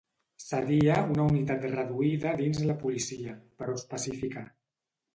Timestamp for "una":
1.15-1.25